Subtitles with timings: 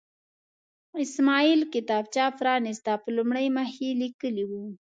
[1.05, 4.63] اسماعیل کتابچه پرانسته، په لومړي مخ یې لیکلي وو.